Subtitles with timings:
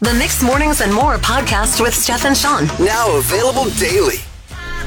[0.00, 2.66] The Mixed Mornings and More podcast with Steph and Sean.
[2.78, 4.18] Now available daily.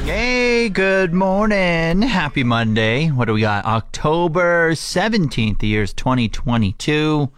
[0.06, 2.00] Hey, good morning.
[2.00, 3.08] Happy Monday.
[3.08, 3.66] What do we got?
[3.66, 7.30] October 17th, the year's 2022.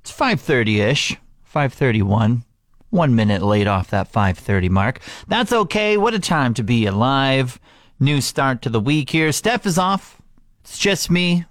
[0.00, 1.16] It's 5:30ish.
[1.44, 2.42] 5:31.
[2.90, 5.00] 1 minute late off that 5:30 mark.
[5.28, 5.96] That's okay.
[5.96, 7.60] What a time to be alive.
[8.00, 9.30] New start to the week here.
[9.30, 10.20] Steph is off.
[10.64, 11.44] It's just me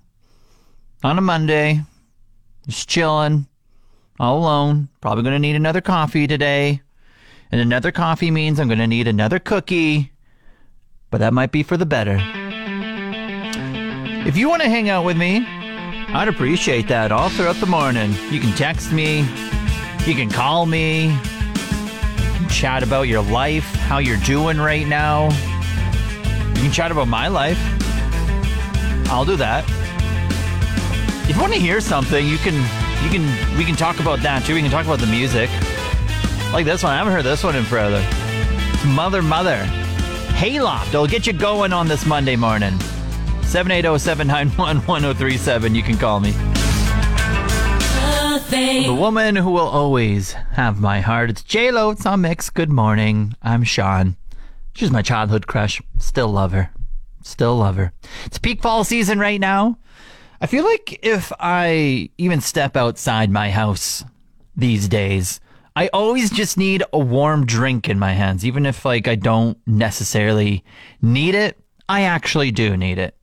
[1.06, 1.84] on a Monday.
[2.68, 3.48] Just chilling
[4.24, 4.88] all alone.
[5.02, 6.82] Probably going to need another coffee today.
[7.52, 10.12] And another coffee means I'm going to need another cookie.
[11.12, 12.18] But that might be for the better.
[14.26, 18.14] If you want to hang out with me, I'd appreciate that all throughout the morning.
[18.32, 19.20] You can text me,
[20.06, 21.16] you can call me,
[22.38, 25.26] can chat about your life, how you're doing right now.
[26.56, 27.60] You can chat about my life.
[29.12, 29.66] I'll do that.
[31.30, 34.46] If you want to hear something, you can you can we can talk about that
[34.46, 34.54] too.
[34.56, 35.50] We can talk about the music.
[36.52, 36.94] Like this one.
[36.94, 38.04] I haven't heard this one in forever.
[38.04, 39.58] It's Mother Mother.
[40.36, 40.90] Hayloft.
[40.90, 42.74] It'll get you going on this Monday morning.
[43.42, 45.76] 780-791-1037.
[45.76, 46.34] You can call me.
[48.54, 51.32] The woman who will always have my heart.
[51.32, 51.90] It's J-Lo.
[51.90, 52.52] It's on Mix.
[52.52, 53.34] Good morning.
[53.42, 54.16] I'm Sean.
[54.74, 55.82] She's my childhood crush.
[55.98, 56.70] Still love her.
[57.24, 57.94] Still love her.
[58.26, 59.80] It's peak fall season right now.
[60.44, 64.04] I feel like if I even step outside my house
[64.58, 65.40] these days,
[65.74, 69.58] I always just need a warm drink in my hands, even if like I don't
[69.66, 70.66] necessarily
[71.02, 71.58] need it.
[71.88, 73.16] I actually do need it.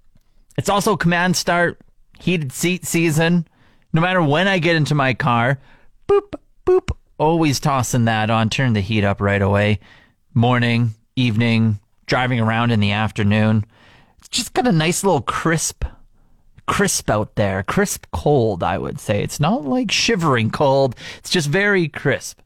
[0.57, 1.83] It's also command start,
[2.19, 3.47] heated seat season.
[3.93, 5.61] No matter when I get into my car,
[6.09, 6.33] boop,
[6.65, 9.81] boop, always tossing that on, turn the heat up right away.
[10.33, 13.67] Morning, evening, driving around in the afternoon.
[14.17, 15.85] It's just got a nice little crisp
[16.67, 19.23] crisp out there, crisp cold, I would say.
[19.23, 20.95] It's not like shivering cold.
[21.19, 22.41] It's just very crisp.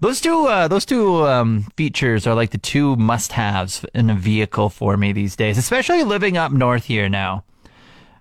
[0.00, 4.68] Those two, uh, those two um, features are like the two must-haves in a vehicle
[4.68, 7.44] for me these days, especially living up north here now.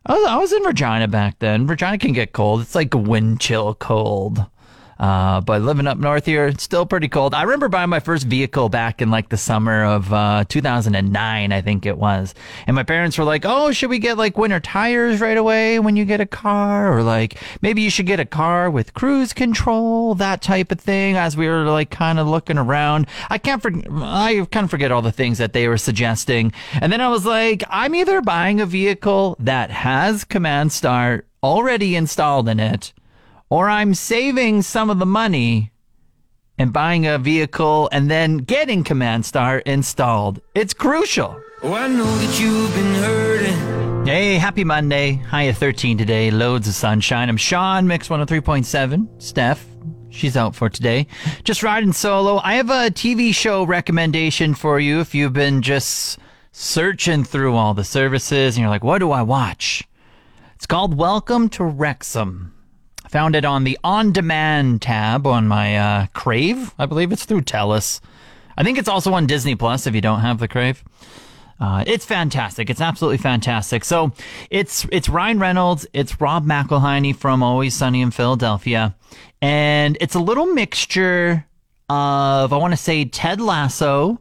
[0.06, 1.67] I was, I was in Regina back then.
[1.67, 2.62] Regina can get cold.
[2.62, 4.46] It's like a wind chill cold.
[4.98, 7.34] Uh, but living up north here, it's still pretty cold.
[7.34, 11.62] I remember buying my first vehicle back in like the summer of uh, 2009, I
[11.62, 12.34] think it was.
[12.66, 15.96] And my parents were like, "Oh, should we get like winter tires right away when
[15.96, 20.16] you get a car, or like maybe you should get a car with cruise control,
[20.16, 23.74] that type of thing." As we were like kind of looking around, I can't for-
[24.02, 26.54] I kind of forget all the things that they were suggesting.
[26.74, 31.96] And then I was like, I'm either buying a vehicle that has Command Start already
[31.96, 32.94] installed in it
[33.50, 35.72] or I'm saving some of the money
[36.58, 40.42] and buying a vehicle and then getting Command Start installed.
[40.56, 41.40] It's crucial.
[41.62, 44.06] Oh, I know that you've been hurting.
[44.06, 45.14] Hey, happy Monday.
[45.14, 46.32] High of 13 today.
[46.32, 47.30] Loads of sunshine.
[47.30, 49.22] I'm Sean, Mix 103.7.
[49.22, 49.66] Steph,
[50.10, 51.08] she's out for today.
[51.44, 52.40] Just riding solo.
[52.44, 56.20] I have a TV show recommendation for you if you've been just
[56.52, 59.84] searching through all the services and you're like, what do I watch?
[60.56, 62.55] It's called Welcome to Wrexham.
[63.10, 66.74] Found it on the on demand tab on my uh, Crave.
[66.78, 68.02] I believe it's through Telus.
[68.58, 70.84] I think it's also on Disney Plus if you don't have the Crave.
[71.60, 72.70] Uh, it's fantastic.
[72.70, 73.86] It's absolutely fantastic.
[73.86, 74.12] So
[74.50, 78.96] it's it's Ryan Reynolds, it's Rob McElhenney from Always Sunny in Philadelphia,
[79.42, 81.46] and it's a little mixture
[81.88, 84.20] of I want to say Ted Lasso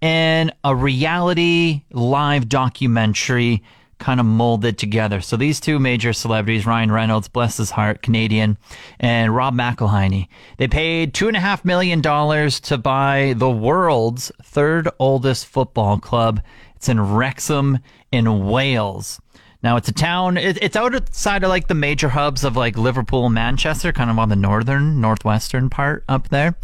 [0.00, 3.62] and a reality live documentary
[4.00, 5.20] kind of molded together.
[5.20, 8.58] So these two major celebrities, Ryan Reynolds, bless his heart, Canadian,
[8.98, 14.32] and Rob McElhenney, they paid two and a half million dollars to buy the world's
[14.42, 16.40] third oldest football club.
[16.74, 17.78] It's in Wrexham
[18.10, 19.20] in Wales.
[19.62, 20.38] Now it's a town.
[20.38, 24.36] It's outside of like the major hubs of like Liverpool, Manchester, kind of on the
[24.36, 26.56] northern, northwestern part up there,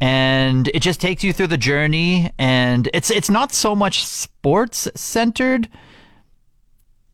[0.00, 2.30] and it just takes you through the journey.
[2.38, 5.68] And it's it's not so much sports centered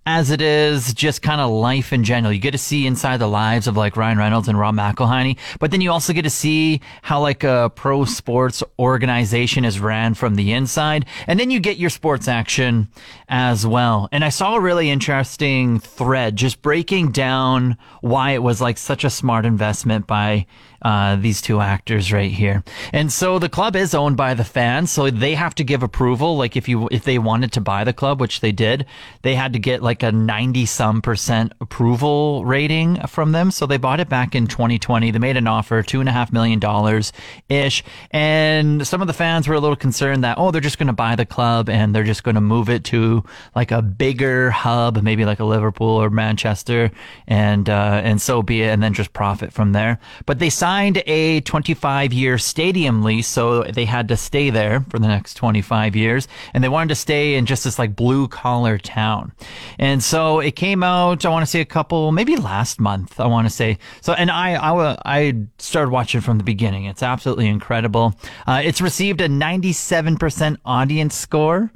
[0.04, 2.32] as it is just kind of life in general.
[2.32, 5.70] You get to see inside the lives of like Ryan Reynolds and Rob McElhenney, but
[5.70, 10.34] then you also get to see how like a pro sports organization is ran from
[10.34, 11.06] the inside.
[11.26, 12.88] And then you get your sports action
[13.28, 14.08] as well.
[14.10, 19.04] And I saw a really interesting thread just breaking down why it was like such
[19.04, 20.46] a smart investment by
[20.82, 22.64] uh, these two actors right here.
[22.92, 26.36] And so the club is owned by the fans, so they have to give approval.
[26.36, 28.86] Like if you if they wanted to buy the club, which they did,
[29.22, 33.50] they had to get like a ninety some percent approval rating from them.
[33.50, 35.10] So they bought it back in 2020.
[35.10, 37.12] They made an offer, two and a half million dollars
[37.48, 40.86] ish, and some of the fans were a little concerned that oh they're just going
[40.86, 43.24] to buy the club and they're just going to move it to
[43.54, 46.90] like a bigger hub, maybe like a Liverpool or Manchester,
[47.26, 49.98] and uh, and so be it, and then just profit from there.
[50.26, 54.98] But they signed a 25 year stadium lease, so they had to stay there for
[54.98, 58.78] the next 25 years, and they wanted to stay in just this like blue collar
[58.78, 59.32] town.
[59.82, 63.26] And so it came out, I want to say a couple, maybe last month, I
[63.26, 63.78] want to say.
[64.00, 66.84] So, and I, I, I started watching from the beginning.
[66.84, 68.14] It's absolutely incredible.
[68.46, 71.72] Uh, it's received a 97% audience score,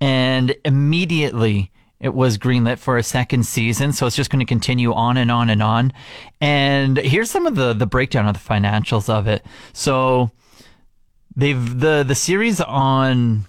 [0.00, 1.70] and immediately
[2.00, 5.30] it was greenlit for a second season, so it's just going to continue on and
[5.30, 5.92] on and on.
[6.40, 9.44] And here's some of the the breakdown of the financials of it.
[9.74, 10.30] So
[11.36, 13.44] they've the the series on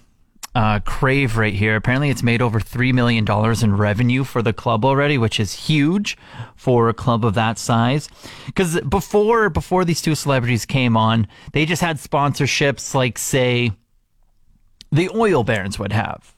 [0.54, 1.76] uh, Crave right here.
[1.76, 5.66] Apparently, it's made over three million dollars in revenue for the club already, which is
[5.66, 6.16] huge
[6.54, 8.08] for a club of that size.
[8.46, 13.72] Because before before these two celebrities came on, they just had sponsorships like say
[14.92, 16.33] the oil barons would have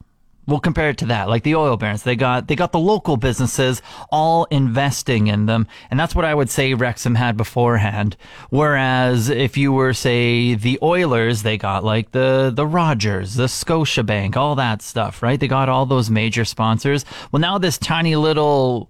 [0.47, 2.05] We'll compare it to that, like the oil barons.
[2.05, 6.35] They got they got the local businesses all investing in them, and that's what I
[6.35, 8.17] would say Wrexham had beforehand.
[8.51, 14.37] Whereas if you were say the Oilers, they got like the the Rogers, the Scotiabank,
[14.37, 15.41] all that stuff, right?
[15.41, 17.05] They got all those major sponsors.
[17.33, 18.89] Well, now this tiny little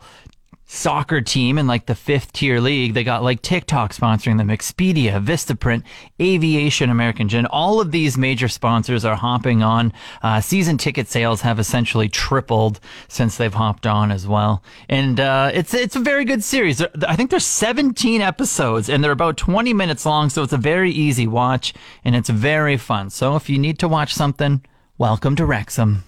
[0.66, 2.94] soccer team in like the fifth tier league.
[2.94, 5.84] They got like TikTok sponsoring them, Expedia, Vistaprint,
[6.20, 7.46] Aviation, American Gin.
[7.46, 9.92] All of these major sponsors are hopping on.
[10.22, 14.62] Uh, season ticket sales have essentially tripled since they've hopped on as well.
[14.88, 16.82] And uh, it's it's a very good series.
[16.82, 20.90] I think there's 17 episodes and they're about 20 minutes long, so it's a very
[20.90, 21.72] easy watch
[22.04, 23.10] and it's very fun.
[23.10, 24.64] So if you need to watch something,
[24.98, 26.02] welcome to Wrexham.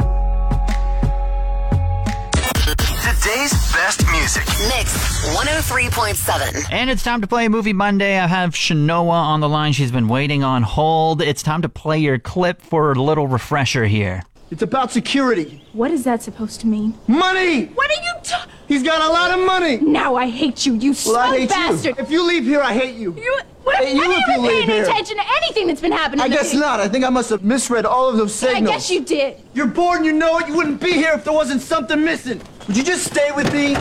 [3.29, 4.43] Today's best music.
[4.75, 4.97] Mix
[5.37, 6.67] 103.7.
[6.73, 8.19] And it's time to play Movie Monday.
[8.19, 9.75] I have Shanoa on the line.
[9.75, 11.21] She's been waiting on hold.
[11.21, 14.23] It's time to play your clip for a little refresher here.
[14.51, 15.63] It's about security.
[15.75, 16.95] What is that supposed to mean?
[17.07, 17.67] Money!
[17.67, 18.51] What are you talking?
[18.67, 19.77] He's got a lot of money!
[19.77, 21.99] Now I hate you, you Well, slow I hate bastard!
[21.99, 22.03] you.
[22.03, 23.15] If you leave here, I hate you.
[23.15, 24.85] You, what Hey, you have you if you been leave paying here.
[24.85, 26.25] attention to anything that's been happening?
[26.25, 26.61] I guess me?
[26.61, 26.81] not.
[26.81, 28.55] I think I must have misread all of those signals.
[28.55, 28.75] I signals.
[28.77, 29.43] guess you did.
[29.53, 30.49] You're bored and you know it.
[30.49, 32.41] You wouldn't be here if there wasn't something missing.
[32.69, 33.75] Would you just stay with me?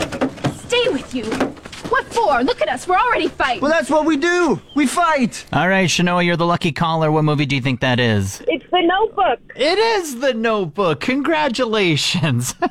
[0.66, 1.24] Stay with you.
[1.90, 2.42] What for?
[2.42, 2.88] Look at us.
[2.88, 3.62] We're already fighting.
[3.62, 4.60] Well, that's what we do.
[4.74, 5.44] We fight.
[5.52, 7.12] All right, Shanoa, you're the lucky caller.
[7.12, 8.42] What movie do you think that is?
[8.48, 9.40] It's the notebook.
[9.56, 11.00] It is The Notebook.
[11.00, 12.54] Congratulations.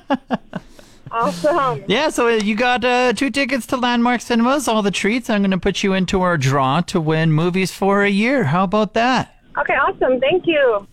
[1.09, 1.83] Awesome.
[1.87, 5.29] yeah, so you got uh, two tickets to Landmark Cinemas, all the treats.
[5.29, 8.43] I'm going to put you into our draw to win movies for a year.
[8.43, 9.33] How about that?
[9.57, 10.19] Okay, awesome.
[10.19, 10.85] Thank you.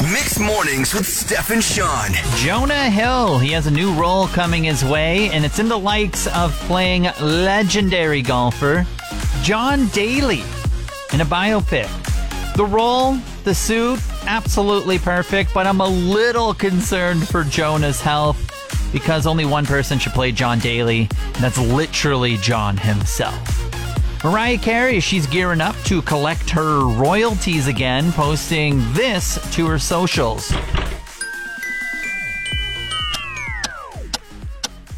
[0.00, 2.12] Mixed mornings with Steph and Sean.
[2.36, 6.28] Jonah Hill, he has a new role coming his way, and it's in the likes
[6.28, 8.86] of playing legendary golfer
[9.42, 10.44] John Daly
[11.12, 11.88] in a biopic.
[12.54, 18.38] The role, the suit, absolutely perfect, but I'm a little concerned for Jonah's health
[18.92, 23.67] because only one person should play John Daly, and that's literally John himself.
[24.24, 30.52] Mariah Carey, she's gearing up to collect her royalties again, posting this to her socials.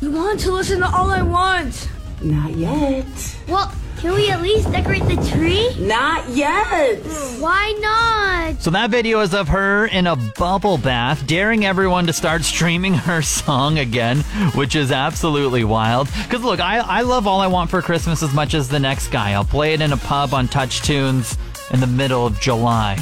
[0.01, 1.91] You want to listen to All I Want?
[2.23, 3.37] Not yet.
[3.47, 5.75] Well, can we at least decorate the tree?
[5.79, 6.99] Not yet.
[7.39, 8.63] Why not?
[8.63, 12.95] So that video is of her in a bubble bath, daring everyone to start streaming
[13.09, 14.21] her song again,
[14.55, 16.09] which is absolutely wild.
[16.23, 19.09] Because look, I, I love All I Want for Christmas as much as the next
[19.09, 19.33] guy.
[19.33, 21.37] I'll play it in a pub on Touch Tunes
[21.71, 22.97] in the middle of July.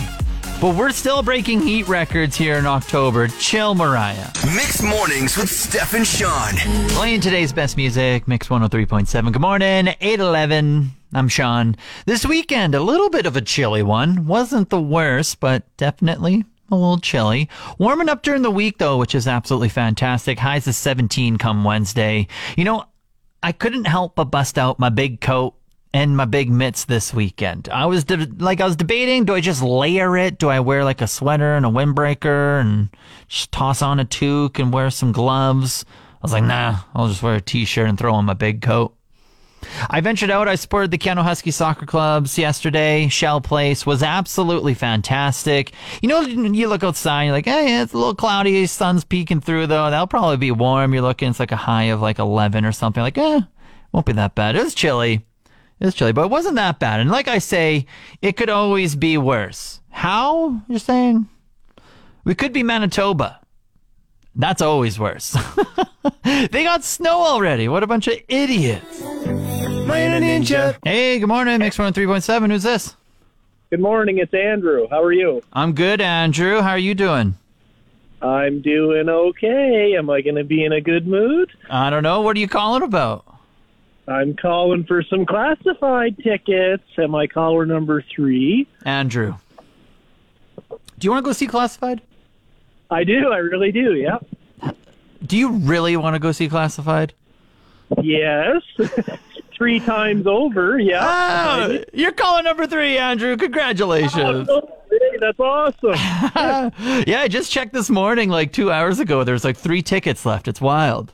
[0.60, 3.28] But we're still breaking heat records here in October.
[3.28, 4.26] Chill, Mariah.
[4.56, 6.56] Mixed mornings with Steph and Sean.
[6.88, 9.32] Playing today's best music, Mix 103.7.
[9.32, 10.90] Good morning, 811.
[11.14, 11.76] I'm Sean.
[12.06, 14.26] This weekend, a little bit of a chilly one.
[14.26, 17.48] Wasn't the worst, but definitely a little chilly.
[17.78, 20.40] Warming up during the week, though, which is absolutely fantastic.
[20.40, 22.26] Highs of 17 come Wednesday.
[22.56, 22.84] You know,
[23.44, 25.54] I couldn't help but bust out my big coat
[25.98, 27.68] and my big mitts this weekend.
[27.70, 30.38] I was de- like, I was debating: do I just layer it?
[30.38, 32.88] Do I wear like a sweater and a windbreaker and
[33.26, 35.84] just toss on a toque and wear some gloves?
[35.88, 38.94] I was like, nah, I'll just wear a t-shirt and throw on my big coat.
[39.90, 40.46] I ventured out.
[40.46, 43.08] I supported the Keyano Husky Soccer Clubs yesterday.
[43.08, 45.72] Shell Place was absolutely fantastic.
[46.00, 48.66] You know, you look outside, you're like, hey, it's a little cloudy.
[48.66, 49.90] Sun's peeking through, though.
[49.90, 50.92] That'll probably be warm.
[50.92, 53.02] You're looking, it's like a high of like 11 or something.
[53.02, 53.40] Like, eh,
[53.90, 54.54] won't be that bad.
[54.54, 55.26] It was chilly.
[55.80, 57.00] It was chilly, but it wasn't that bad.
[57.00, 57.86] And like I say,
[58.20, 59.80] it could always be worse.
[59.90, 60.62] How?
[60.68, 61.28] You're saying?
[62.24, 63.40] We could be Manitoba.
[64.34, 65.36] That's always worse.
[66.24, 67.68] they got snow already.
[67.68, 69.02] What a bunch of idiots.
[69.02, 70.76] Minor Ninja.
[70.84, 71.58] Hey, good morning.
[71.58, 72.50] Mix 103.7.
[72.50, 72.96] Who's this?
[73.70, 74.18] Good morning.
[74.18, 74.86] It's Andrew.
[74.90, 75.42] How are you?
[75.52, 76.60] I'm good, Andrew.
[76.60, 77.36] How are you doing?
[78.20, 79.94] I'm doing okay.
[79.96, 81.50] Am I going to be in a good mood?
[81.70, 82.20] I don't know.
[82.20, 83.24] What are you calling about?
[84.08, 86.84] I'm calling for some classified tickets.
[86.96, 88.66] Am I caller number three?
[88.84, 89.34] Andrew.
[90.98, 92.00] Do you want to go see Classified?
[92.90, 93.30] I do.
[93.30, 93.94] I really do.
[93.94, 94.26] Yep.
[95.24, 97.12] Do you really want to go see Classified?
[98.02, 98.62] Yes.
[99.58, 100.78] three times over.
[100.78, 101.00] Yeah.
[101.02, 103.36] Oh, you're calling number three, Andrew.
[103.36, 104.48] Congratulations.
[104.48, 104.78] Oh,
[105.20, 105.92] that's awesome.
[107.06, 109.24] yeah, I just checked this morning, like two hours ago.
[109.24, 110.48] There's like three tickets left.
[110.48, 111.12] It's wild.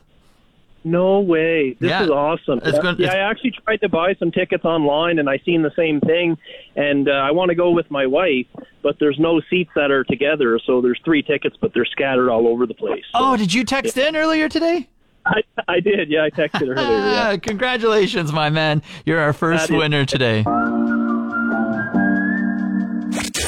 [0.85, 1.75] No way.
[1.79, 2.03] This Yeah.
[2.03, 2.59] is awesome.
[2.63, 5.63] It's yeah, yeah, it's- I actually tried to buy some tickets online and I seen
[5.63, 6.37] the same thing
[6.75, 8.45] and uh, I want to go with my wife,
[8.83, 12.47] but there's no seats that are together, so there's three tickets but they're scattered all
[12.47, 13.03] over the place.
[13.15, 14.87] Oh, did you text in earlier today?
[15.25, 16.11] I, I did.
[16.11, 16.75] Yeah, I texted earlier.
[16.99, 17.31] Yeah.
[17.33, 18.83] Ah, congratulations, my man.
[19.07, 20.43] You're our first That is- winner today.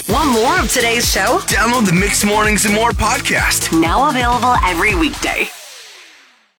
[0.09, 1.37] Want more of today's show?
[1.45, 3.79] Download the Mixed Mornings and More podcast.
[3.79, 5.49] Now available every weekday.